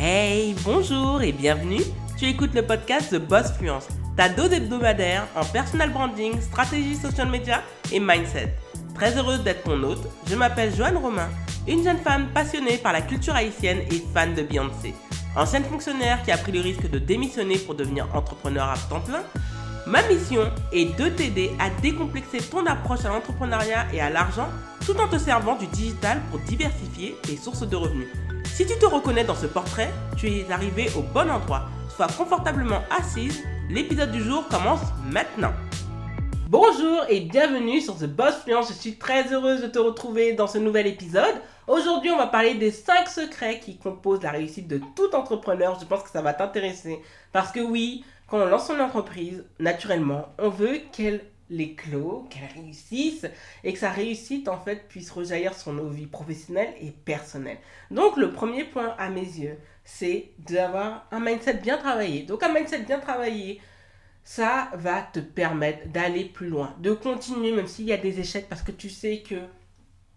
[0.00, 1.82] Hey, bonjour et bienvenue.
[2.16, 7.28] Tu écoutes le podcast The Boss Fluence, ta dose hebdomadaire en personal branding, stratégie social
[7.28, 8.54] media et mindset.
[8.94, 11.28] Très heureuse d'être ton hôte, je m'appelle Joanne Romain,
[11.66, 14.94] une jeune femme passionnée par la culture haïtienne et fan de Beyoncé.
[15.34, 19.24] Ancienne fonctionnaire qui a pris le risque de démissionner pour devenir entrepreneur à temps plein,
[19.88, 24.48] Ma mission est de t'aider à décomplexer ton approche à l'entrepreneuriat et à l'argent
[24.84, 28.08] tout en te servant du digital pour diversifier tes sources de revenus.
[28.54, 31.68] Si tu te reconnais dans ce portrait, tu es arrivé au bon endroit.
[31.94, 35.52] Sois confortablement assise, l'épisode du jour commence maintenant.
[36.48, 38.68] Bonjour et bienvenue sur The Boss Fluence.
[38.68, 41.34] Je suis très heureuse de te retrouver dans ce nouvel épisode.
[41.66, 45.78] Aujourd'hui, on va parler des 5 secrets qui composent la réussite de tout entrepreneur.
[45.80, 47.00] Je pense que ça va t'intéresser
[47.32, 53.26] parce que oui, quand on lance son entreprise, naturellement, on veut qu'elle l'éclot, qu'elle réussisse
[53.64, 57.58] et que sa réussite en fait puisse rejaillir sur nos vies professionnelles et personnelles.
[57.90, 62.22] Donc le premier point à mes yeux, c'est d'avoir un mindset bien travaillé.
[62.22, 63.60] Donc un mindset bien travaillé,
[64.24, 68.48] ça va te permettre d'aller plus loin, de continuer même s'il y a des échecs
[68.48, 69.36] parce que tu sais que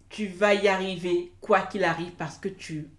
[0.10, 2.90] tu vas y arriver quoi qu'il arrive parce que tu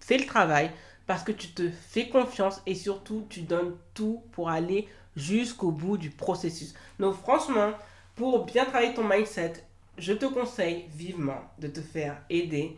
[0.00, 0.70] fais le travail,
[1.06, 5.96] parce que tu te fais confiance et surtout tu donnes tout pour aller jusqu'au bout
[5.96, 6.74] du processus.
[6.98, 7.72] Donc franchement,
[8.14, 9.64] pour bien travailler ton mindset,
[9.98, 12.76] je te conseille vivement de te faire aider,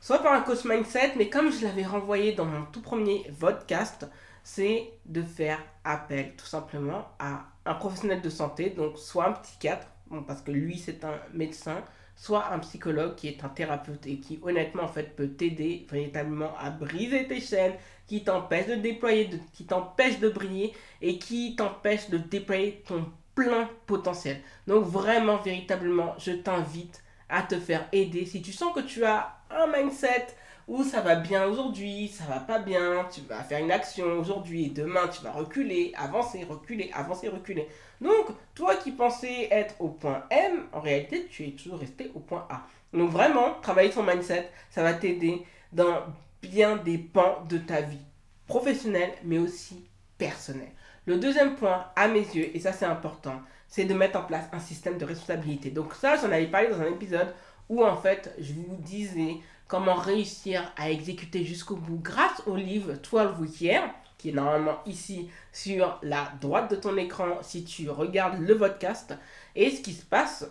[0.00, 4.06] soit par un coach mindset, mais comme je l'avais renvoyé dans mon tout premier podcast,
[4.42, 9.86] c'est de faire appel tout simplement à un professionnel de santé, donc soit un psychiatre,
[10.26, 11.82] parce que lui c'est un médecin,
[12.16, 16.56] soit un psychologue qui est un thérapeute et qui honnêtement en fait peut t'aider véritablement
[16.58, 17.74] à briser tes chaînes,
[18.08, 23.70] qui t'empêche de déployer, qui t'empêche de briller et qui t'empêche de déployer ton plein
[23.86, 24.40] potentiel.
[24.66, 29.36] Donc vraiment véritablement, je t'invite à te faire aider si tu sens que tu as
[29.50, 30.26] un mindset
[30.66, 34.66] où ça va bien aujourd'hui, ça va pas bien, tu vas faire une action aujourd'hui
[34.66, 37.68] et demain tu vas reculer, avancer, reculer, avancer, reculer.
[38.00, 42.20] Donc, toi qui pensais être au point M, en réalité tu es toujours resté au
[42.20, 42.66] point A.
[42.92, 46.02] Donc vraiment, travailler ton mindset, ça va t'aider dans
[46.42, 47.98] bien des pans de ta vie
[48.46, 49.84] professionnelle mais aussi
[50.16, 50.72] personnelle.
[51.06, 54.46] Le deuxième point, à mes yeux, et ça c'est important, c'est de mettre en place
[54.52, 55.70] un système de responsabilité.
[55.70, 57.34] Donc ça, j'en avais parlé dans un épisode
[57.68, 62.94] où en fait je vous disais comment réussir à exécuter jusqu'au bout grâce au livre
[62.94, 63.74] 12 Week
[64.16, 69.14] qui est normalement ici sur la droite de ton écran si tu regardes le podcast.
[69.54, 70.44] Et ce qui se passe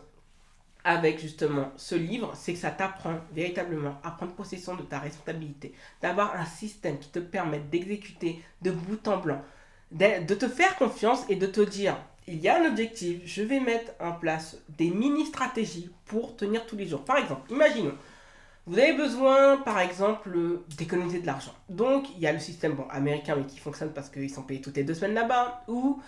[0.88, 5.74] avec justement ce livre, c'est que ça t'apprend véritablement à prendre possession de ta responsabilité,
[6.02, 9.42] d'avoir un système qui te permet d'exécuter de bout en blanc,
[9.92, 13.60] de te faire confiance et de te dire, il y a un objectif, je vais
[13.60, 17.04] mettre en place des mini-stratégies pour tenir tous les jours.
[17.04, 17.96] Par exemple, imaginons,
[18.66, 21.54] vous avez besoin, par exemple, d'économiser de l'argent.
[21.68, 24.62] Donc, il y a le système bon, américain, mais qui fonctionne parce qu'ils sont payés
[24.62, 26.02] toutes les deux semaines là-bas, où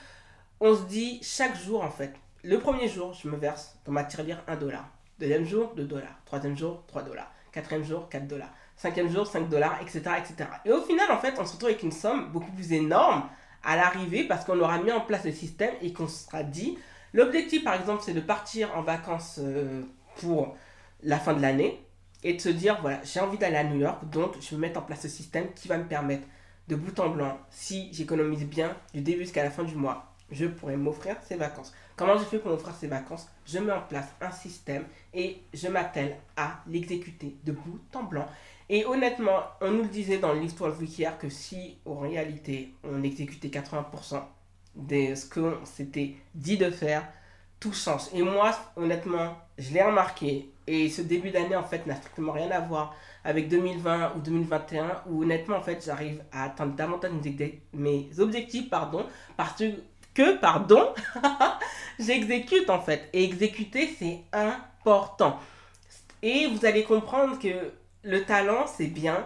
[0.62, 2.13] on se dit chaque jour, en fait,
[2.44, 4.89] le premier jour, je me verse dans ma tirelire 1 dollar.
[5.19, 6.22] Deuxième jour, 2 dollars.
[6.25, 7.31] Troisième jour, 3 dollars.
[7.51, 8.53] Quatrième jour, 4 dollars.
[8.77, 10.50] Cinquième jour, 5 dollars, etc., etc.
[10.63, 13.23] Et au final, en fait, on se retrouve avec une somme beaucoup plus énorme
[13.63, 16.77] à l'arrivée parce qu'on aura mis en place le système et qu'on se sera dit,
[17.13, 19.83] l'objectif, par exemple, c'est de partir en vacances euh,
[20.21, 20.56] pour
[21.03, 21.83] la fin de l'année
[22.23, 24.79] et de se dire, voilà, j'ai envie d'aller à New York, donc je vais mettre
[24.79, 26.25] en place ce système qui va me permettre
[26.69, 30.45] de bout en blanc, si j'économise bien du début jusqu'à la fin du mois, je
[30.45, 31.73] pourrais m'offrir ces vacances.
[32.00, 33.28] Comment je fais pour m'offrir ces vacances?
[33.46, 38.26] Je mets en place un système et je m'attelle à l'exécuter de bout en blanc.
[38.70, 43.50] Et honnêtement, on nous le disait dans l'histoire hier que si en réalité on exécutait
[43.50, 44.22] 80%
[44.76, 47.06] de ce qu'on s'était dit de faire,
[47.60, 48.04] tout change.
[48.14, 50.50] Et moi, honnêtement, je l'ai remarqué.
[50.68, 52.96] Et ce début d'année, en fait, n'a strictement rien à voir
[53.26, 57.12] avec 2020 ou 2021, où honnêtement, en fait, j'arrive à atteindre davantage
[57.74, 59.06] mes objectifs, pardon,
[59.36, 59.66] parce que,
[60.42, 60.94] pardon,
[62.00, 63.09] j'exécute, en fait.
[63.14, 65.40] Et exécuter, c'est important.
[66.22, 67.72] Et vous allez comprendre que
[68.03, 69.25] le talent, c'est bien,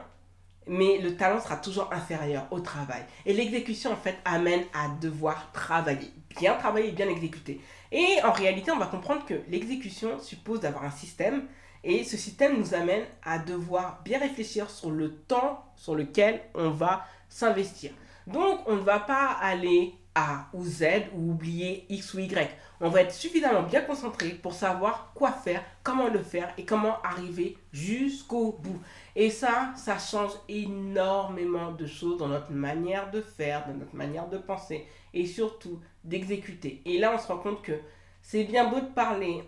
[0.67, 3.03] mais le talent sera toujours inférieur au travail.
[3.25, 6.11] Et l'exécution, en fait, amène à devoir travailler.
[6.37, 7.61] Bien travailler, bien exécuter.
[7.91, 11.45] Et en réalité, on va comprendre que l'exécution suppose d'avoir un système.
[11.83, 16.69] Et ce système nous amène à devoir bien réfléchir sur le temps sur lequel on
[16.69, 17.91] va s'investir.
[18.25, 20.83] Donc, on ne va pas aller A ou Z
[21.15, 22.49] ou oublier X ou Y.
[22.81, 27.01] On va être suffisamment bien concentré pour savoir quoi faire, comment le faire et comment
[27.01, 28.79] arriver jusqu'au bout.
[29.15, 34.27] Et ça, ça change énormément de choses dans notre manière de faire, dans notre manière
[34.27, 36.81] de penser et surtout d'exécuter.
[36.85, 37.79] Et là, on se rend compte que
[38.21, 39.43] c'est bien beau de parler,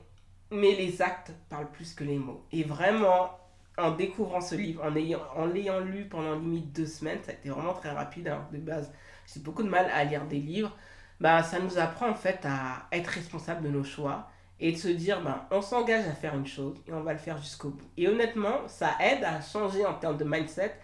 [0.51, 2.45] mais les actes parlent plus que les mots.
[2.51, 3.31] Et vraiment,
[3.77, 7.73] en découvrant ce livre, en l'ayant lu pendant limite deux semaines, ça a été vraiment
[7.73, 8.27] très rapide.
[8.27, 8.93] Alors de base,
[9.31, 10.75] j'ai beaucoup de mal à lire des livres.
[11.19, 14.29] Bah, ça nous apprend en fait à être responsable de nos choix
[14.59, 17.19] et de se dire bah, on s'engage à faire une chose et on va le
[17.19, 17.87] faire jusqu'au bout.
[17.97, 20.75] Et honnêtement, ça aide à changer en termes de mindset.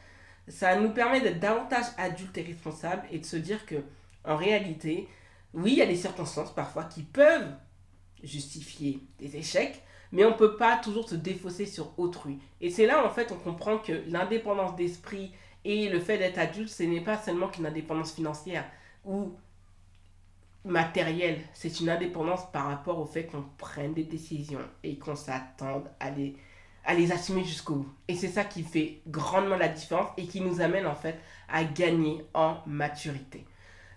[0.47, 3.75] Ça nous permet d'être davantage adultes et responsables et de se dire que
[4.23, 5.07] en réalité,
[5.53, 7.53] oui, il y a des circonstances parfois qui peuvent
[8.23, 12.39] justifier des échecs, mais on ne peut pas toujours se défausser sur autrui.
[12.59, 16.69] Et c'est là, en fait, on comprend que l'indépendance d'esprit et le fait d'être adulte,
[16.69, 18.65] ce n'est pas seulement qu'une indépendance financière
[19.05, 19.33] ou
[20.63, 25.89] matérielle, c'est une indépendance par rapport au fait qu'on prenne des décisions et qu'on s'attende
[25.99, 26.35] à les,
[26.85, 27.93] à les assumer jusqu'au bout.
[28.07, 31.19] Et c'est ça qui fait grandement la différence et qui nous amène en fait
[31.49, 33.45] à gagner en maturité.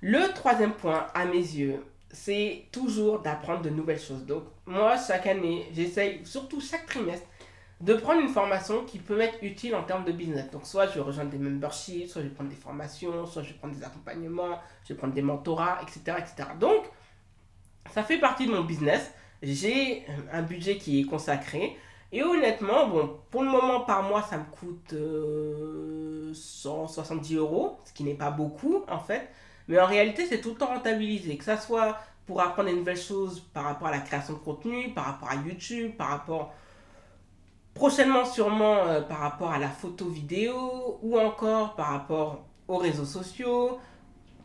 [0.00, 4.25] Le troisième point, à mes yeux, c'est toujours d'apprendre de nouvelles choses.
[4.25, 7.26] Donc, moi, chaque année, j'essaye, surtout chaque trimestre,
[7.81, 10.50] de prendre une formation qui peut m'être utile en termes de business.
[10.50, 13.82] Donc, soit je rejoindre des memberships, soit je prendre des formations, soit je prendre des
[13.82, 16.19] accompagnements, je prendre des mentorats, etc.
[16.19, 16.50] etc.
[16.59, 16.85] Donc,
[17.93, 19.12] ça fait partie de mon business.
[19.43, 21.76] J'ai un budget qui est consacré.
[22.12, 24.94] Et honnêtement, bon, pour le moment, par mois, ça me coûte
[26.32, 29.29] 170 euh, euros, ce qui n'est pas beaucoup, en fait.
[29.67, 31.37] Mais en réalité, c'est tout le temps rentabilisé.
[31.37, 34.91] Que ça soit pour apprendre des nouvelles choses par rapport à la création de contenu,
[34.94, 36.55] par rapport à YouTube, par rapport
[37.75, 43.05] prochainement sûrement euh, par rapport à la photo vidéo ou encore par rapport aux réseaux
[43.05, 43.79] sociaux,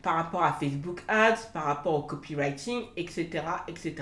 [0.02, 3.44] par rapport à Facebook Ads, par rapport au copywriting, etc.
[3.68, 3.94] etc.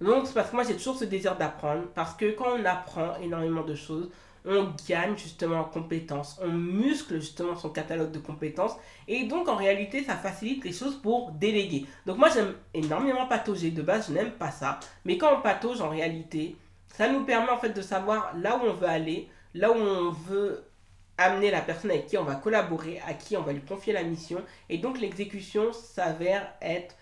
[0.00, 3.16] Donc c'est parce que moi j'ai toujours ce désir d'apprendre parce que quand on apprend
[3.20, 4.10] énormément de choses,
[4.48, 8.76] on gagne justement en compétences, on muscle justement son catalogue de compétences
[9.08, 11.86] et donc en réalité ça facilite les choses pour déléguer.
[12.06, 15.80] Donc moi j'aime énormément patauger, de base je n'aime pas ça, mais quand on patauge
[15.80, 16.56] en réalité,
[16.96, 20.10] ça nous permet en fait de savoir là où on veut aller, là où on
[20.10, 20.64] veut
[21.18, 24.02] amener la personne avec qui on va collaborer, à qui on va lui confier la
[24.02, 24.42] mission.
[24.70, 26.94] Et donc l'exécution s'avère être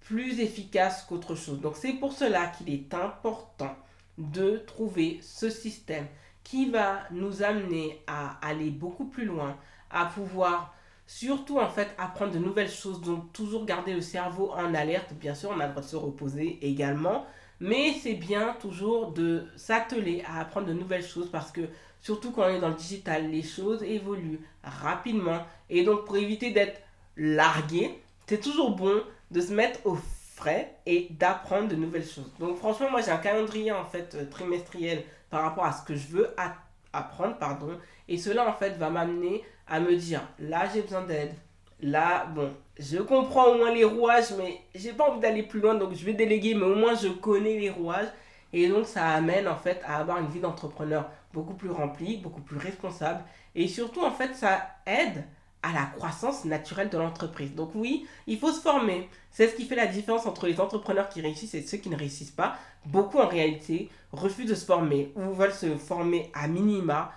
[0.00, 1.60] plus efficace qu'autre chose.
[1.60, 3.74] Donc c'est pour cela qu'il est important
[4.16, 6.06] de trouver ce système
[6.44, 9.56] qui va nous amener à aller beaucoup plus loin,
[9.90, 10.74] à pouvoir
[11.06, 15.34] surtout en fait apprendre de nouvelles choses, donc toujours garder le cerveau en alerte, bien
[15.34, 17.26] sûr on a le droit de se reposer également,
[17.62, 21.62] mais c'est bien toujours de s'atteler à apprendre de nouvelles choses parce que
[22.00, 26.50] surtout quand on est dans le digital, les choses évoluent rapidement et donc pour éviter
[26.50, 26.82] d'être
[27.16, 29.96] largué, c'est toujours bon de se mettre au
[30.34, 32.32] frais et d'apprendre de nouvelles choses.
[32.40, 35.94] Donc franchement, moi j'ai un calendrier en fait euh, trimestriel par rapport à ce que
[35.94, 36.34] je veux
[36.92, 37.78] apprendre, pardon.
[38.08, 41.32] Et cela, en fait, va m'amener à me dire, là, j'ai besoin d'aide.
[41.82, 45.74] Là, bon, je comprends au moins les rouages, mais j'ai pas envie d'aller plus loin,
[45.74, 48.08] donc je vais déléguer, mais au moins je connais les rouages.
[48.52, 52.42] Et donc, ça amène, en fait, à avoir une vie d'entrepreneur beaucoup plus remplie, beaucoup
[52.42, 53.24] plus responsable.
[53.54, 55.24] Et surtout, en fait, ça aide
[55.62, 57.54] à la croissance naturelle de l'entreprise.
[57.54, 59.08] Donc oui, il faut se former.
[59.30, 61.96] C'est ce qui fait la différence entre les entrepreneurs qui réussissent et ceux qui ne
[61.96, 62.56] réussissent pas.
[62.84, 67.12] Beaucoup en réalité refusent de se former ou veulent se former à minima.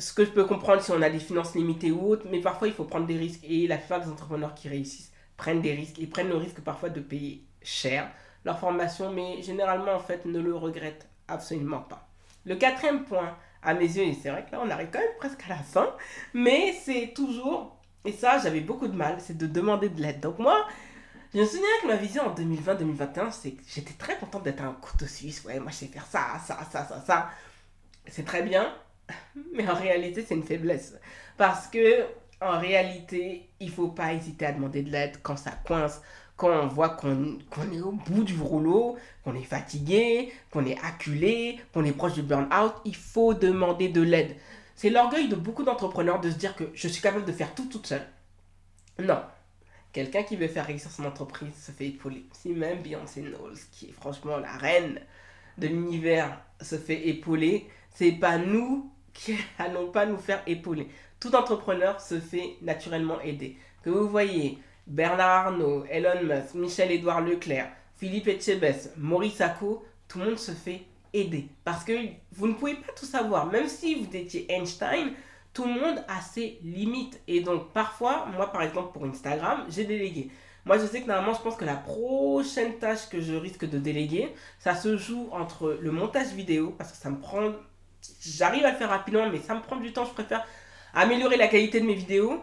[0.00, 2.68] Ce que je peux comprendre si on a des finances limitées ou autres, mais parfois
[2.68, 5.98] il faut prendre des risques et la plupart des entrepreneurs qui réussissent prennent des risques
[5.98, 8.10] et prennent le risque parfois de payer cher
[8.44, 12.08] leur formation, mais généralement en fait ne le regrettent absolument pas.
[12.46, 15.16] Le quatrième point, à mes yeux, et c'est vrai que là on arrive quand même
[15.18, 15.94] presque à la fin,
[16.32, 17.76] mais c'est toujours,
[18.06, 20.20] et ça j'avais beaucoup de mal, c'est de demander de l'aide.
[20.20, 20.66] Donc moi,
[21.34, 24.72] je me souviens que ma vision en 2020-2021, c'est que j'étais très contente d'être un
[24.72, 25.44] couteau suisse.
[25.44, 27.30] Ouais, moi je sais faire ça, ça, ça, ça, ça.
[28.06, 28.74] C'est très bien,
[29.54, 30.94] mais en réalité c'est une faiblesse.
[31.36, 32.06] Parce que
[32.40, 36.00] en réalité, il faut pas hésiter à demander de l'aide quand ça coince,
[36.36, 37.36] quand on voit qu'on
[37.70, 42.22] est au bout du rouleau, qu'on est fatigué, qu'on est acculé, qu'on est proche du
[42.22, 44.36] burn-out, il faut demander de l'aide.
[44.74, 47.66] C'est l'orgueil de beaucoup d'entrepreneurs de se dire que je suis capable de faire tout
[47.66, 48.06] toute seule.
[48.98, 49.20] Non.
[49.92, 52.24] Quelqu'un qui veut faire réussir son entreprise se fait épauler.
[52.32, 54.98] Si même Beyoncé Knowles, qui est franchement la reine
[55.58, 60.88] de l'univers, se fait épauler, c'est pas nous qui allons pas nous faire épauler.
[61.18, 63.56] Tout entrepreneur se fait naturellement aider.
[63.82, 70.26] Que vous voyez Bernard Arnault, Elon Musk, Michel-Édouard Leclerc, Philippe Etchebest, Maurice Acco, tout le
[70.26, 71.48] monde se fait aider.
[71.64, 71.92] Parce que
[72.32, 73.46] vous ne pouvez pas tout savoir.
[73.46, 75.12] Même si vous étiez Einstein,
[75.52, 77.20] tout le monde a ses limites.
[77.28, 80.30] Et donc, parfois, moi, par exemple, pour Instagram, j'ai délégué.
[80.64, 83.78] Moi, je sais que normalement, je pense que la prochaine tâche que je risque de
[83.78, 87.52] déléguer, ça se joue entre le montage vidéo, parce que ça me prend.
[88.22, 90.04] J'arrive à le faire rapidement, mais ça me prend du temps.
[90.04, 90.46] Je préfère
[90.94, 92.40] améliorer la qualité de mes vidéos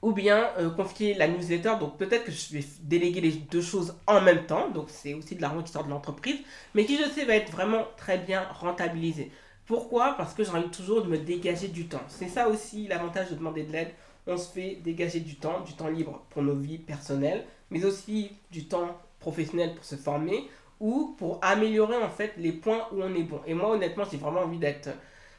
[0.00, 1.74] ou bien euh, confier la newsletter.
[1.80, 4.70] Donc peut-être que je vais déléguer les deux choses en même temps.
[4.70, 6.38] Donc c'est aussi de l'argent qui sort de l'entreprise,
[6.74, 9.32] mais qui je sais va être vraiment très bien rentabilisé.
[9.66, 10.14] Pourquoi?
[10.16, 12.00] Parce que j'ai envie toujours de me dégager du temps.
[12.08, 13.90] C'est ça aussi l'avantage de demander de l'aide.
[14.26, 18.32] On se fait dégager du temps, du temps libre pour nos vies personnelles, mais aussi
[18.50, 20.48] du temps professionnel pour se former
[20.80, 23.40] ou pour améliorer en fait les points où on est bon.
[23.46, 24.90] Et moi honnêtement j'ai vraiment envie d'être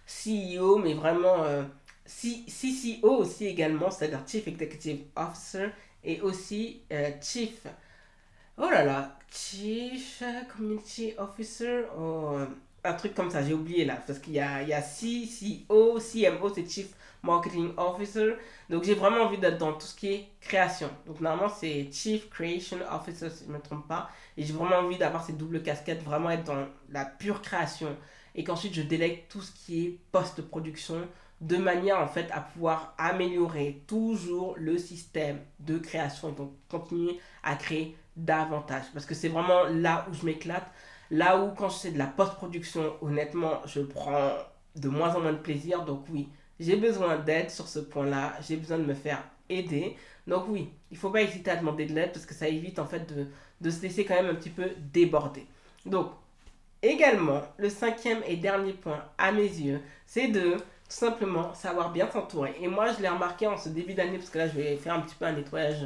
[0.06, 1.64] CEO, mais vraiment euh,
[2.06, 5.68] CCO aussi également, c'est-à-dire Chief Executive Officer
[6.04, 7.68] et aussi euh, Chief,
[8.58, 10.24] oh là là, Chief
[10.56, 12.40] Community Officer, oh,
[12.84, 16.00] un truc comme ça, j'ai oublié là, parce qu'il y a, il y a CCO,
[16.00, 16.94] CMO, c'est Chief
[17.24, 18.36] Marketing Officer.
[18.70, 20.90] Donc j'ai vraiment envie d'être dans tout ce qui est création.
[21.06, 24.10] Donc normalement c'est Chief Creation Officer si je ne me trompe pas.
[24.38, 27.96] Et j'ai vraiment envie d'avoir ces doubles casquettes, vraiment être dans la pure création.
[28.36, 31.08] Et qu'ensuite je délègue tout ce qui est post-production
[31.42, 37.56] de manière en fait à pouvoir améliorer toujours le système de création donc continuer à
[37.56, 38.84] créer davantage.
[38.94, 40.70] Parce que c'est vraiment là où je m'éclate.
[41.12, 44.32] Là où quand je fais de la post-production, honnêtement, je prends
[44.76, 45.84] de moins en moins de plaisir.
[45.84, 49.96] Donc oui, j'ai besoin d'aide sur ce point-là, j'ai besoin de me faire aider.
[50.28, 52.80] Donc oui, il ne faut pas hésiter à demander de l'aide parce que ça évite
[52.80, 53.28] en fait de,
[53.62, 55.46] de se laisser quand même un petit peu déborder.
[55.86, 56.12] Donc,
[56.82, 62.10] également, le cinquième et dernier point à mes yeux, c'est de tout simplement savoir bien
[62.10, 62.56] s'entourer.
[62.62, 64.96] Et moi, je l'ai remarqué en ce début d'année, parce que là, je vais faire
[64.96, 65.86] un petit peu un nettoyage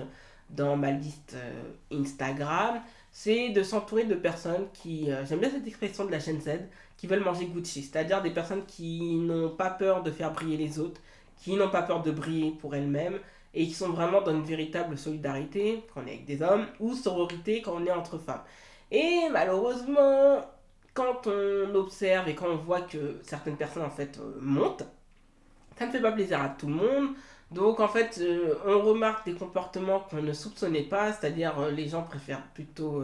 [0.50, 2.82] dans ma liste euh, Instagram,
[3.14, 6.50] c'est de s'entourer de personnes qui, euh, j'aime bien cette expression de la chaîne Z,
[6.98, 10.80] qui veulent manger Gucci, c'est-à-dire des personnes qui n'ont pas peur de faire briller les
[10.80, 11.00] autres,
[11.38, 13.20] qui n'ont pas peur de briller pour elles-mêmes
[13.54, 16.96] et qui sont vraiment dans une véritable solidarité quand on est avec des hommes ou
[16.96, 18.42] sororité quand on est entre femmes.
[18.90, 20.44] Et malheureusement,
[20.96, 24.86] quand on observe et quand on voit que certaines personnes en fait euh, montent,
[25.78, 27.10] ça ne fait pas plaisir à tout le monde.
[27.54, 31.88] Donc en fait, euh, on remarque des comportements qu'on ne soupçonnait pas, c'est-à-dire euh, les
[31.88, 33.04] gens préfèrent plutôt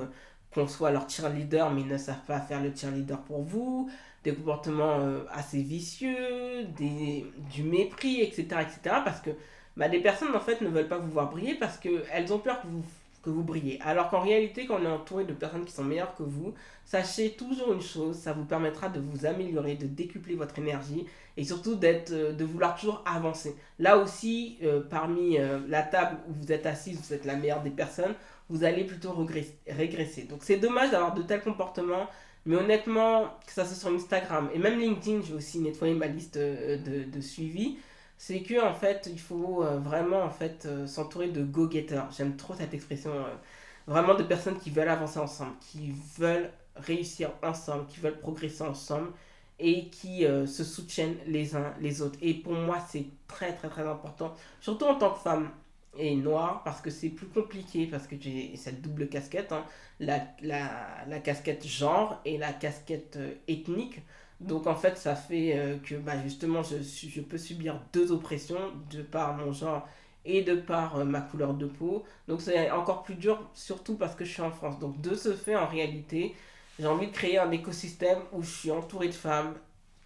[0.54, 3.90] qu'on soit leur cheerleader mais ils ne savent pas faire le cheerleader pour vous,
[4.24, 8.48] des comportements euh, assez vicieux, du mépris, etc.
[8.62, 8.80] etc.
[9.06, 9.30] parce que
[9.78, 12.62] bah, des personnes en fait ne veulent pas vous voir briller parce qu'elles ont peur
[12.62, 12.84] que vous,
[13.22, 13.80] que vous brillez.
[13.82, 16.54] Alors qu'en réalité, quand on est entouré de personnes qui sont meilleures que vous,
[16.86, 21.06] sachez toujours une chose, ça vous permettra de vous améliorer, de décupler votre énergie
[21.38, 23.56] et surtout d'être, euh, de vouloir toujours avancer.
[23.78, 27.70] Là aussi, euh, parmi la table où vous êtes assise, vous êtes la meilleure des
[27.70, 28.16] personnes,
[28.50, 29.16] vous allez plutôt
[29.68, 30.24] régresser.
[30.24, 32.08] Donc c'est dommage d'avoir de tels comportements,
[32.46, 36.38] mais honnêtement, que ça soit sur Instagram et même LinkedIn, j'ai aussi nettoyé ma liste
[36.38, 37.78] euh, de, de suivi.
[38.20, 42.12] C'est que en fait, il faut euh, vraiment en fait euh, s'entourer de go-getters.
[42.16, 43.12] J'aime trop cette expression.
[43.88, 49.12] vraiment de personnes qui veulent avancer ensemble, qui veulent réussir ensemble, qui veulent progresser ensemble
[49.60, 52.20] et qui se soutiennent les uns les autres.
[52.22, 55.50] Et pour moi, c'est très très très important, surtout en tant que femme
[55.98, 59.66] et noir parce que c'est plus compliqué parce que j'ai cette double casquette, hein.
[60.00, 60.70] la, la,
[61.08, 64.00] la, casquette genre et la casquette euh, ethnique.
[64.40, 68.72] Donc en fait ça fait euh, que bah, justement je, je peux subir deux oppressions
[68.92, 69.88] de par mon genre
[70.26, 72.04] et de par euh, ma couleur de peau.
[72.28, 74.80] Donc c'est encore plus dur surtout parce que je suis en France.
[74.80, 76.36] Donc de ce fait en réalité
[76.80, 79.56] j'ai envie de créer un écosystème où je suis entouré de femmes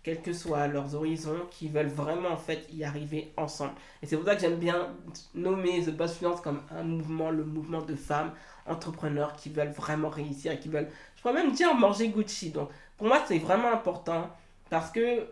[0.04, 3.74] quels que soient leurs horizons, qui veulent vraiment en fait y arriver ensemble.
[4.02, 4.90] Et c'est pour ça que j'aime bien
[5.34, 8.32] nommer The Boss Finance comme un mouvement, le mouvement de femmes
[8.66, 12.52] entrepreneurs qui veulent vraiment réussir et qui veulent, je pourrais même dire, manger Gucci.
[12.52, 14.30] Donc pour moi, c'est vraiment important
[14.70, 15.28] parce que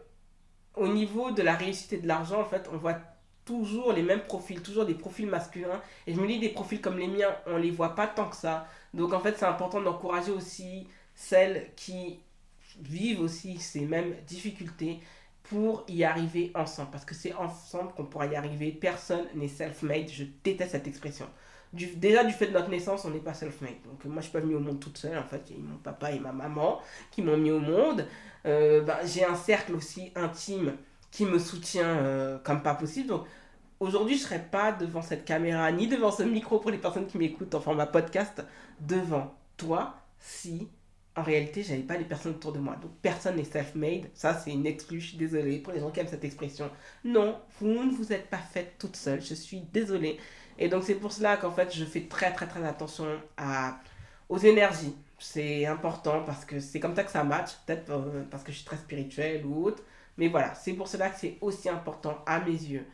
[0.76, 2.98] au niveau de la réussite et de l'argent, en fait, on voit
[3.46, 5.82] toujours les mêmes profils, toujours des profils masculins.
[6.08, 8.36] Et je me dis, des profils comme les miens, on les voit pas tant que
[8.36, 8.68] ça.
[8.94, 12.20] Donc en fait, c'est important d'encourager aussi celles qui
[12.80, 15.00] vivent aussi ces mêmes difficultés
[15.44, 16.92] pour y arriver ensemble.
[16.92, 18.72] Parce que c'est ensemble qu'on pourra y arriver.
[18.72, 20.10] Personne n'est self-made.
[20.10, 21.28] Je déteste cette expression.
[21.74, 23.82] Déjà, du fait de notre naissance, on n'est pas self-made.
[23.86, 25.18] Donc, moi, je suis pas venue au monde toute seule.
[25.18, 28.06] En fait, il y a mon papa et ma maman qui m'ont mis au monde.
[28.46, 30.74] Euh, ben, j'ai un cercle aussi intime
[31.12, 33.08] qui me soutient euh, comme pas possible.
[33.08, 33.26] Donc,
[33.80, 37.18] aujourd'hui, je serais pas devant cette caméra ni devant ce micro pour les personnes qui
[37.18, 38.44] m'écoutent en format podcast
[38.82, 40.68] devant toi si
[41.16, 42.78] en réalité, j'avais pas les personnes autour de moi.
[42.82, 44.10] Donc personne n'est self-made.
[44.14, 45.02] Ça, c'est une exclue.
[45.02, 46.70] Je suis désolée pour les gens qui aiment cette expression.
[47.04, 49.22] Non, vous ne vous êtes pas faite toute seule.
[49.22, 50.18] Je suis désolée.
[50.58, 53.06] Et donc c'est pour cela qu'en fait, je fais très très très attention
[53.38, 53.78] à,
[54.30, 54.96] aux énergies.
[55.20, 57.52] C'est important parce que c'est comme ça que ça match.
[57.66, 59.84] Peut-être euh, parce que je suis très spirituelle ou autre.
[60.18, 62.86] Mais voilà, c'est pour cela que c'est aussi important à mes yeux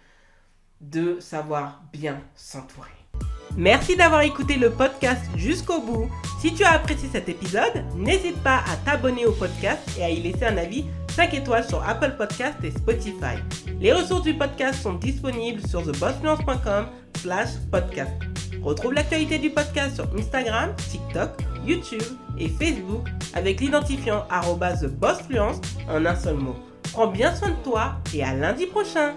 [0.81, 2.89] de savoir bien s'entourer.
[3.55, 6.09] Merci d'avoir écouté le podcast jusqu'au bout.
[6.39, 10.21] Si tu as apprécié cet épisode, n'hésite pas à t'abonner au podcast et à y
[10.21, 10.85] laisser un avis
[11.15, 13.37] 5 étoiles sur Apple Podcast et Spotify.
[13.79, 16.89] Les ressources du podcast sont disponibles sur thebossfluence.com
[18.63, 21.29] Retrouve l'actualité du podcast sur Instagram, TikTok,
[21.65, 22.03] YouTube
[22.37, 26.55] et Facebook avec l'identifiant TheBossFluence en un seul mot.
[26.91, 29.15] Prends bien soin de toi et à lundi prochain